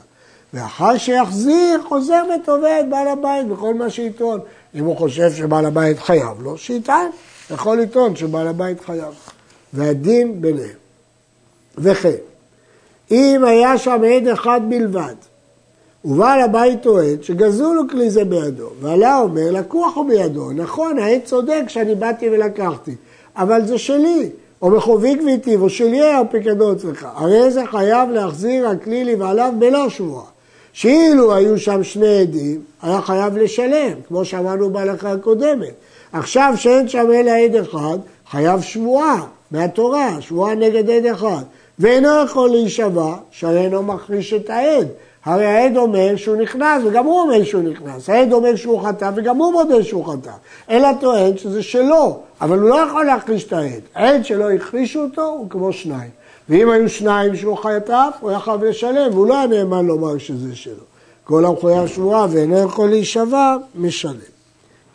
ואחר 0.54 0.98
שיחזיר, 0.98 1.82
חוזר 1.88 2.22
ותובע 2.42 2.80
את 2.80 2.88
בעל 2.88 3.08
הבית 3.08 3.48
בכל 3.48 3.74
מה 3.74 3.90
שיטעון. 3.90 4.40
אם 4.74 4.84
הוא 4.84 4.96
חושב 4.96 5.32
שבעל 5.32 5.66
הבית 5.66 5.98
חייב 5.98 6.42
לו, 6.42 6.58
שיטען. 6.58 7.10
יכול 7.50 7.80
לטעון 7.80 8.16
שבעל 8.16 8.48
הבית 8.48 8.80
חייב. 8.80 9.14
והדין 9.72 10.40
ביניהם. 10.40 10.76
וכן, 11.78 12.16
אם 13.10 13.44
היה 13.44 13.78
שם 13.78 14.00
עד 14.04 14.28
אחד 14.28 14.60
בלבד, 14.68 15.14
ובעל 16.04 16.40
הבית 16.40 16.82
טוען 16.82 17.16
שגזלו 17.22 17.74
לו 17.74 17.82
כלי 17.90 18.10
זה 18.10 18.24
בידו, 18.24 18.68
ועלה 18.80 19.18
אומר, 19.18 19.50
לקוח 19.52 19.96
הוא 19.96 20.08
בידו, 20.08 20.50
נכון, 20.52 20.98
העד 20.98 21.20
צודק 21.24 21.62
שאני 21.68 21.94
באתי 21.94 22.28
ולקחתי, 22.28 22.94
אבל 23.36 23.66
זה 23.66 23.78
שלי, 23.78 24.30
או 24.62 24.70
מחובי 24.70 25.14
גביתי, 25.14 25.56
או 25.56 25.70
שלי 25.70 26.00
היה 26.00 26.20
הפיקדון 26.20 26.76
אצלך, 26.76 27.06
הרי 27.14 27.50
זה 27.50 27.66
חייב 27.66 28.10
להחזיר 28.10 28.68
הכלי 28.68 29.04
לבעליו 29.04 29.52
בלא 29.58 29.88
שבועה. 29.88 30.24
שאילו 30.72 31.34
היו 31.34 31.58
שם 31.58 31.84
שני 31.84 32.18
עדים, 32.20 32.60
היה 32.82 33.00
חייב 33.00 33.36
לשלם, 33.36 33.92
כמו 34.08 34.24
שאמרנו 34.24 34.70
בהלכה 34.70 35.12
הקודמת. 35.12 35.72
עכשיו 36.12 36.54
שאין 36.56 36.88
שם 36.88 37.06
אלא 37.14 37.30
עד 37.30 37.54
אחד, 37.54 37.98
חייב 38.30 38.60
שבועה 38.60 39.26
מהתורה, 39.50 40.16
שבועה 40.20 40.54
נגד 40.54 40.90
עד 40.90 41.06
אחד. 41.06 41.42
ואינו 41.78 42.08
יכול 42.24 42.50
להישבע, 42.50 43.14
שהרי 43.30 43.64
אינו 43.64 43.82
מחריש 43.82 44.32
את 44.32 44.50
העד. 44.50 44.88
הרי 45.24 45.46
העד 45.46 45.76
אומר 45.76 46.16
שהוא 46.16 46.36
נכנס, 46.36 46.82
וגם 46.86 47.04
הוא 47.04 47.20
אומר 47.20 47.44
שהוא 47.44 47.62
נכנס. 47.62 48.10
העד 48.10 48.32
אומר 48.32 48.56
שהוא 48.56 48.82
חטא, 48.82 49.10
וגם 49.14 49.36
הוא 49.36 49.52
מודה 49.52 49.84
שהוא 49.84 50.04
חטא. 50.06 50.30
אלא 50.70 50.88
טוען 51.00 51.38
שזה 51.38 51.62
שלו, 51.62 52.18
אבל 52.40 52.58
הוא 52.58 52.68
לא 52.68 52.74
יכול 52.74 53.04
להחריש 53.04 53.44
את 53.44 53.52
העד. 53.52 53.80
העד 53.94 54.24
שלא 54.24 54.50
הכרישו 54.50 55.02
אותו 55.02 55.24
הוא 55.26 55.50
כמו 55.50 55.72
שניים. 55.72 56.10
ואם 56.48 56.70
היו 56.70 56.88
שניים 56.88 57.36
שהוא 57.36 57.56
חטף, 57.56 58.16
הוא 58.20 58.30
היה 58.30 58.40
חייב 58.40 58.64
לשלם, 58.64 59.10
והוא 59.12 59.26
לא 59.26 59.36
היה 59.36 59.46
נאמן 59.46 59.86
לומר 59.86 60.18
שזה 60.18 60.56
שלו. 60.56 60.84
כל 61.24 61.44
המחויב 61.44 61.86
שבועה 61.86 62.26
ואינו 62.30 62.58
יכול 62.58 62.88
להישבע, 62.88 63.56
משלם. 63.74 64.16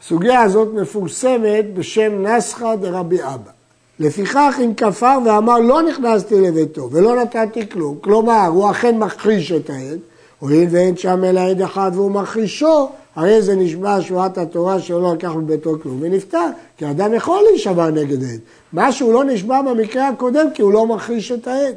הסוגיה 0.02 0.42
הזאת 0.42 0.74
מפורסמת 0.74 1.74
בשם 1.74 2.28
נסחא 2.28 2.76
דרבי 2.76 3.24
אבא. 3.24 3.61
לפיכך 4.02 4.56
אם 4.66 4.74
כפר 4.78 5.18
ואמר 5.26 5.60
לא 5.60 5.82
נכנסתי 5.82 6.42
לביתו 6.42 6.90
ולא 6.92 7.16
נתתי 7.16 7.70
כלום, 7.70 7.98
כלומר 8.02 8.46
הוא 8.48 8.72
אכן 8.72 8.98
מכחיש 8.98 9.52
את 9.52 9.70
העד, 9.70 10.00
הואיל 10.40 10.68
ואין 10.72 10.98
שם 10.98 11.24
אלא 11.24 11.40
עד 11.40 11.62
אחד 11.62 11.92
והוא 11.94 12.12
מכחישו, 12.12 12.90
הרי 13.16 13.42
זה 13.42 13.56
נשבע 13.56 14.02
שבועת 14.02 14.38
התורה 14.38 14.80
שהוא 14.80 15.02
לא 15.02 15.14
לקח 15.14 15.32
מביתו 15.36 15.76
כלום 15.84 15.98
ונפטר, 16.02 16.48
כי 16.78 16.90
אדם 16.90 17.14
יכול 17.14 17.44
להישבע 17.50 17.90
נגד 17.90 18.24
עד. 18.24 18.40
מה 18.74 18.92
שהוא 18.92 19.14
לא 19.14 19.24
נשבע 19.24 19.62
במקרה 19.62 20.08
הקודם 20.08 20.48
כי 20.54 20.62
הוא 20.62 20.74
לא 20.74 20.88
מכחיש 20.88 21.32
את 21.32 21.48
העד. 21.48 21.76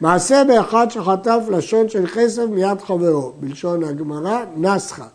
מעשה 0.00 0.42
באחד 0.48 0.90
שחטף 0.90 1.40
לשון 1.50 1.88
של 1.88 2.06
חסד 2.06 2.46
מיד 2.50 2.80
חברו, 2.80 3.32
בלשון 3.40 3.84
הגמרא, 3.84 4.44
נסחה. 4.56 5.06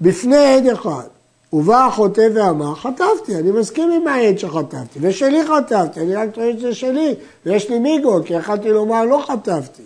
בפני 0.00 0.54
עד 0.54 0.66
אחד, 0.66 1.06
ובא 1.52 1.86
החוטא 1.86 2.28
ואמר, 2.34 2.74
חטפתי, 2.74 3.36
אני 3.36 3.50
מסכים 3.50 3.90
עם 3.90 4.06
העד 4.06 4.38
שחטפתי, 4.38 4.98
ושלי 5.00 5.44
חטפתי, 5.44 6.00
אני 6.00 6.14
רק 6.14 6.28
טוען 6.34 6.58
שזה 6.58 6.74
שלי, 6.74 7.14
ויש 7.46 7.70
לי 7.70 7.78
מיגו, 7.78 8.20
כי 8.24 8.34
יכלתי 8.34 8.68
לומר 8.68 9.04
לא 9.04 9.24
חטפתי. 9.26 9.82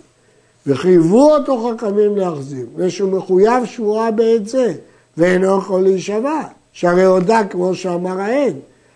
וחייבו 0.67 1.35
אותו 1.35 1.69
חכמים 1.69 2.17
להחזיר, 2.17 2.65
ושהוא 2.75 3.11
מחויב 3.11 3.65
שבועה 3.65 4.11
בעת 4.11 4.47
זה, 4.47 4.73
ואינו 5.17 5.57
יכול 5.57 5.81
להישבע, 5.81 6.41
שהרי 6.73 7.03
הודה 7.03 7.41
כמו 7.49 7.75
שאמר 7.75 8.19
העד. 8.19 8.55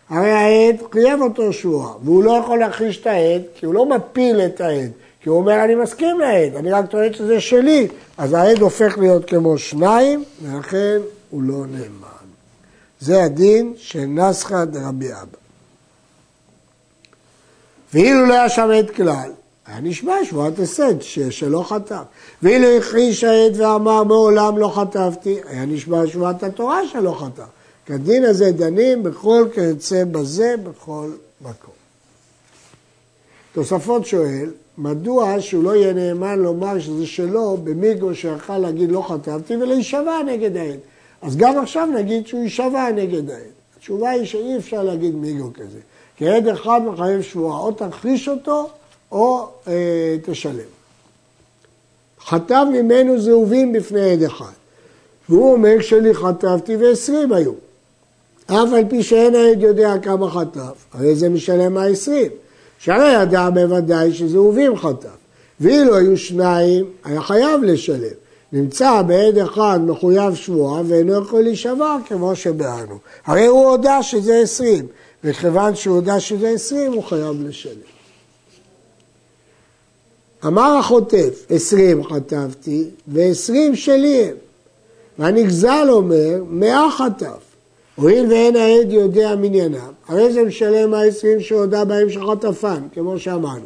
הרי 0.10 0.32
העד 0.32 0.76
חייב 0.92 1.22
אותו 1.22 1.54
שבועה, 1.54 1.94
והוא 2.04 2.24
לא 2.24 2.32
יכול 2.32 2.60
להכחיש 2.60 3.02
את 3.02 3.08
העד, 3.08 3.42
כי 3.56 3.66
הוא 3.66 3.74
לא 3.74 3.86
מפיל 3.86 4.42
את 4.42 4.62
העד, 4.62 4.92
כי 5.22 5.30
הוא 5.30 5.38
אומר 5.38 5.64
אני 5.64 5.76
מסכים 5.76 6.20
לעד, 6.20 6.56
אני 6.56 6.72
רק 6.72 6.86
טוען 6.86 7.14
שזה 7.14 7.42
שלי, 7.42 7.88
אז 8.18 8.34
העד 8.34 8.60
הופך 8.60 8.98
להיות 8.98 9.26
כמו 9.26 9.58
שניים, 9.58 10.24
ולכן 10.44 10.98
הוא 11.30 11.44
לא 11.44 11.66
נאמן. 11.72 12.19
זה 13.00 13.24
הדין 13.24 13.74
של 13.78 14.06
נסחא 14.06 14.66
דרבי 14.66 15.12
אבא. 15.12 15.38
ואילו 17.94 18.26
לא 18.26 18.34
היה 18.34 18.50
שם 18.50 18.70
עד 18.78 18.90
כלל, 18.90 19.32
היה 19.66 19.80
נשמע 19.80 20.14
שבועת 20.24 20.60
הסד 20.60 21.02
שלא 21.30 21.64
חטף. 21.64 22.04
ואילו 22.44 22.68
הכחיש 22.68 23.24
העד 23.24 23.54
ואמר 23.58 24.04
מעולם 24.04 24.58
לא 24.58 24.68
חטפתי, 24.68 25.40
היה 25.48 25.66
נשמע 25.66 26.08
שבועת 26.08 26.44
התורה 26.44 26.88
שלא 26.88 27.12
חטף. 27.12 27.50
כדין 27.86 28.26
הזה 28.26 28.52
דנים 28.52 29.04
בכל 29.04 29.46
כיוצא 29.54 30.04
בזה 30.06 30.56
בכל 30.64 31.12
מקום. 31.42 31.74
תוספות 33.54 34.06
שואל, 34.06 34.52
מדוע 34.78 35.36
שהוא 35.40 35.64
לא 35.64 35.76
יהיה 35.76 35.94
נאמן 35.94 36.40
לומר 36.40 36.80
שזה 36.80 37.08
שלו 37.08 37.58
במיגו 37.64 38.16
שיכול 38.16 38.58
להגיד 38.58 38.92
לא 38.92 39.02
חטפתי 39.02 39.56
ולהישבע 39.56 40.24
נגד 40.26 40.58
העד. 40.58 40.80
אז 41.22 41.38
גם 41.38 41.58
עכשיו 41.58 41.86
נגיד 41.96 42.28
שהוא 42.28 42.44
יישבע 42.44 42.92
נגד 42.92 43.30
העד. 43.30 43.42
התשובה 43.78 44.10
היא 44.10 44.26
שאי 44.26 44.58
אפשר 44.58 44.84
להגיד 44.84 45.16
מיגו 45.16 45.50
כזה. 45.54 45.80
כי 46.18 46.30
עד 46.30 46.48
אחד 46.48 46.82
מחייב 46.86 47.22
שבועה, 47.22 47.60
או 47.60 47.72
תכחיש 47.72 48.28
אותו 48.28 48.70
או 49.12 49.48
אה, 49.68 50.16
תשלם. 50.24 50.70
חטב 52.26 52.66
ממנו 52.72 53.22
זהובים 53.22 53.74
בפני 53.74 54.12
עד 54.12 54.24
אחד. 54.24 54.52
והוא 55.30 55.54
אומר 55.54 55.82
שלי 55.82 56.14
חטפתי 56.14 56.76
ועשרים 56.76 57.34
היו. 57.34 57.52
אף 58.46 58.74
על 58.74 58.84
פי 58.90 59.04
שאין 59.04 59.36
העד 59.36 59.62
יודע 59.62 59.94
כמה 60.02 60.32
חטף, 60.32 60.86
הרי 60.94 61.16
זה 61.16 61.30
משלם 61.30 61.78
העשרים. 61.78 62.32
שהרי 62.80 63.22
ידע 63.22 63.50
בוודאי 63.50 64.14
שזהובים 64.14 64.78
חטף. 64.78 65.10
ואילו 65.60 65.96
היו 65.96 66.18
שניים, 66.18 66.86
היה 67.04 67.22
חייב 67.22 67.64
לשלם. 67.64 68.20
נמצא 68.54 69.02
בעד 69.02 69.38
אחד 69.38 69.80
מחויב 69.86 70.36
שבועה 70.36 70.82
ואינו 70.88 71.24
יכול 71.24 71.42
להישבע 71.42 71.98
כמו 72.08 72.36
שבאנו. 72.36 72.98
הרי 73.26 73.46
הוא 73.46 73.70
הודה 73.70 74.04
שזה 74.04 74.40
עשרים, 74.40 74.88
וכיוון 75.24 75.76
שהוא 75.76 75.96
הודה 75.96 76.20
שזה 76.20 76.50
עשרים 76.50 76.94
הוא 76.94 77.04
חייב 77.04 77.48
לשלם. 77.48 77.74
אמר 80.46 80.78
החוטף, 80.80 81.46
עשרים 81.50 82.04
חטפתי 82.04 82.90
ועשרים 83.08 83.76
שלי 83.76 84.24
הם. 84.24 84.36
והנגזל 85.20 85.88
אומר, 85.90 86.44
מאה 86.50 86.92
חטף. 86.92 87.50
הואיל 87.96 88.26
ואין 88.32 88.56
העד 88.56 88.92
יודע 88.92 89.36
מניינם, 89.36 89.92
הרי 90.08 90.34
זה 90.34 90.44
משלם 90.44 90.94
העשרים 90.94 91.40
שהודה 91.40 91.86
בהם 91.86 92.10
שחטפן, 92.10 92.88
כמו 92.94 93.20
שאמרנו. 93.20 93.66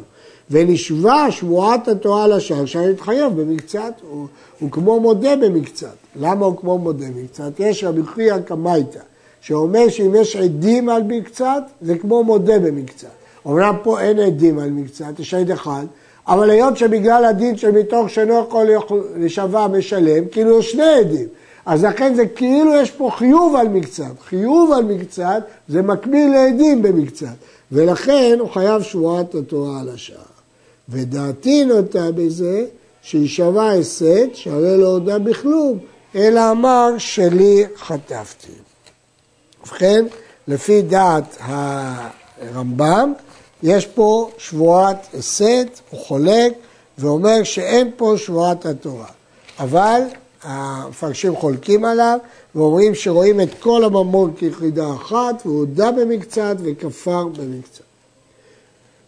ונשבע 0.54 1.26
שבועת 1.30 1.88
התורה 1.88 2.26
לשער, 2.26 2.64
שהרי 2.64 2.90
התחייב 2.90 3.40
במקצת, 3.40 3.92
הוא, 4.10 4.26
הוא 4.60 4.70
כמו 4.70 5.00
מודה 5.00 5.36
במקצת. 5.36 5.94
למה 6.16 6.46
הוא 6.46 6.56
כמו 6.56 6.78
מודה 6.78 7.06
במקצת? 7.06 7.52
יש 7.58 7.84
רבי 7.84 8.02
חייא 8.06 8.38
קמייתא, 8.38 9.00
שאומר 9.40 9.88
שאם 9.88 10.14
יש 10.14 10.36
עדים 10.36 10.88
על 10.88 11.02
מקצת, 11.02 11.62
זה 11.80 11.98
כמו 11.98 12.24
מודה 12.24 12.58
במקצת. 12.58 13.08
אומנם 13.44 13.74
פה 13.82 14.00
אין 14.00 14.18
עדים 14.18 14.58
על 14.58 14.70
מקצת, 14.70 15.20
יש 15.20 15.34
עד 15.34 15.50
אחד, 15.50 15.84
אבל 16.28 16.50
היות 16.50 16.76
שבגלל 16.76 17.24
הדין 17.24 17.56
שמתוך 17.56 18.10
שאינו 18.10 18.38
יכול 18.38 18.66
לשווה 19.16 19.68
משלם, 19.68 20.24
כאילו 20.30 20.58
יש 20.58 20.72
שני 20.72 20.94
עדים. 21.00 21.26
אז 21.66 21.84
לכן 21.84 22.14
זה 22.14 22.26
כאילו 22.26 22.74
יש 22.74 22.90
פה 22.90 23.10
חיוב 23.16 23.56
על 23.56 23.68
מקצת. 23.68 24.20
חיוב 24.28 24.72
על 24.72 24.84
מקצת 24.84 25.42
זה 25.68 25.82
מקביל 25.82 26.30
לעדים 26.30 26.82
במקצת. 26.82 27.34
ולכן 27.72 28.36
הוא 28.40 28.48
חייב 28.48 28.82
שבועת 28.82 29.34
התורה 29.34 29.80
על 29.80 29.88
השער. 29.88 30.33
ודעתי 30.88 31.64
נוטה 31.64 32.12
בזה 32.12 32.66
שיישבע 33.02 33.70
הסת, 33.70 34.28
שהרי 34.34 34.78
לא 34.78 34.86
הודה 34.86 35.18
בכלום, 35.18 35.78
אלא 36.14 36.50
אמר 36.50 36.90
שלי 36.98 37.64
חטפתי. 37.76 38.52
ובכן, 39.62 40.04
לפי 40.48 40.82
דעת 40.82 41.36
הרמב"ם, 41.40 43.12
יש 43.62 43.86
פה 43.86 44.30
שבועת 44.38 45.06
הסת, 45.18 45.80
הוא 45.90 46.00
חולק 46.00 46.52
ואומר 46.98 47.42
שאין 47.42 47.90
פה 47.96 48.14
שבועת 48.16 48.66
התורה. 48.66 49.08
אבל 49.58 50.00
המפרשים 50.42 51.36
חולקים 51.36 51.84
עליו 51.84 52.18
ואומרים 52.54 52.94
שרואים 52.94 53.40
את 53.40 53.48
כל 53.60 53.84
הממון 53.84 54.34
כיחידה 54.36 54.94
אחת 54.94 55.42
והוא 55.44 55.58
הודה 55.58 55.90
במקצת 55.90 56.56
וכפר 56.58 57.24
במקצת. 57.24 57.93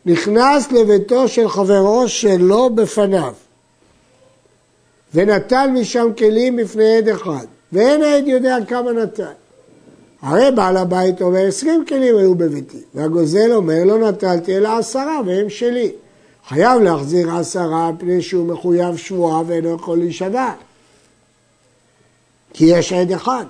נכנס 0.07 0.73
לביתו 0.73 1.29
של 1.29 1.49
חברו 1.49 2.09
שלא 2.09 2.71
בפניו 2.75 3.33
ונטל 5.15 5.69
משם 5.73 6.09
כלים 6.19 6.57
בפני 6.57 6.97
עד 6.97 7.09
אחד 7.09 7.47
ואין 7.73 8.03
העד 8.03 8.27
יודע 8.27 8.57
כמה 8.69 8.93
נטל. 8.93 9.33
הרי 10.23 10.51
בעל 10.51 10.77
הבית 10.77 11.23
אומר 11.23 11.47
עשרים 11.47 11.85
כלים 11.89 12.17
היו 12.17 12.35
בביתי 12.35 12.81
והגוזל 12.95 13.53
אומר 13.53 13.85
לא 13.85 14.09
נטלתי 14.09 14.57
אלא 14.57 14.79
עשרה 14.79 15.21
והם 15.27 15.51
שלי. 15.51 15.93
חייב 16.49 16.83
להחזיר 16.83 17.31
עשרה 17.31 17.93
מפני 17.93 18.23
שהוא 18.23 18.47
מחויב 18.47 18.97
שבועה 18.97 19.43
ואינו 19.47 19.75
יכול 19.75 19.99
להישבע. 19.99 20.53
כי 22.53 22.65
יש 22.65 22.93
עד 22.93 23.13
אחד. 23.13 23.45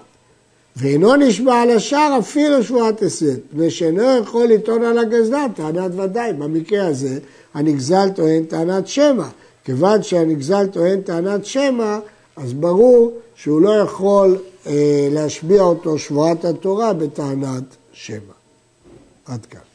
ואינו 0.76 1.16
נשבע 1.16 1.54
על 1.62 1.70
השאר 1.70 2.16
אפילו 2.18 2.62
שבועת 2.62 3.02
הסד, 3.02 3.36
מפני 3.52 3.70
שאינו 3.70 4.02
יכול 4.22 4.46
לטעון 4.46 4.82
על 4.82 4.98
הגזלן 4.98 5.48
טענת 5.56 5.90
ודאי. 5.96 6.32
במקרה 6.32 6.86
הזה 6.86 7.18
הנגזל 7.54 8.08
טוען 8.14 8.44
טענת 8.44 8.88
שמא. 8.88 9.26
כיוון 9.64 10.02
שהנגזל 10.02 10.66
טוען 10.66 11.00
טענת 11.00 11.44
שמא, 11.46 11.98
אז 12.36 12.52
ברור 12.52 13.12
שהוא 13.34 13.60
לא 13.60 13.70
יכול 13.70 14.38
אה, 14.66 15.08
להשביע 15.10 15.62
אותו 15.62 15.98
שבועת 15.98 16.44
התורה 16.44 16.92
בטענת 16.92 17.64
שמא. 17.92 18.18
עד 19.26 19.46
כאן. 19.46 19.65